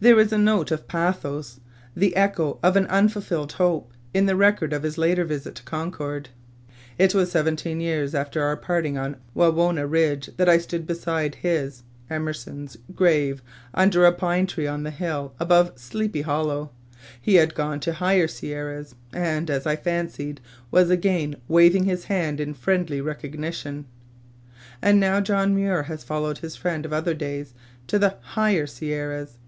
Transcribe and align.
There 0.00 0.18
is 0.18 0.32
a 0.32 0.38
note 0.38 0.70
of 0.72 0.88
pathos, 0.88 1.60
the 1.94 2.16
echo 2.16 2.58
of 2.64 2.74
an 2.74 2.86
unfulfilled 2.86 3.52
hope, 3.52 3.92
in 4.14 4.24
the 4.26 4.34
record 4.34 4.72
of 4.72 4.82
his 4.82 4.98
later 4.98 5.24
visit 5.24 5.54
to 5.56 5.62
Concord. 5.62 6.30
"It 6.98 7.14
was 7.14 7.30
seventeen 7.30 7.80
years 7.80 8.12
after 8.12 8.42
our 8.42 8.56
parting 8.56 8.98
on 8.98 9.18
Wawona 9.36 9.86
ridge 9.88 10.30
that 10.36 10.48
I 10.48 10.58
stood 10.58 10.84
beside 10.86 11.36
his 11.36 11.84
[Emerson's] 12.10 12.76
grave 12.96 13.40
under 13.72 14.04
a 14.04 14.10
pine 14.12 14.46
tree 14.48 14.66
on 14.66 14.82
the 14.82 14.90
hill 14.90 15.32
above 15.38 15.78
Sleepy 15.78 16.22
Hollow. 16.22 16.72
He 17.20 17.34
had 17.36 17.54
gone 17.54 17.78
to 17.80 17.92
higher 17.92 18.26
Sierras, 18.26 18.96
and, 19.12 19.48
as 19.50 19.64
I 19.66 19.76
fancied, 19.76 20.40
was 20.72 20.90
again 20.90 21.36
waving 21.46 21.84
his 21.84 22.06
hand 22.06 22.40
in 22.40 22.54
friendly 22.54 23.00
recognition." 23.02 23.84
And 24.82 24.98
now 24.98 25.20
John 25.20 25.54
Muir 25.54 25.84
has 25.84 26.02
followed 26.02 26.38
his 26.38 26.56
friend 26.56 26.84
of 26.84 26.92
other 26.92 27.14
days 27.14 27.52
to 27.88 27.98
the 28.00 28.16
"higher 28.22 28.66
Sierras." 28.66 29.38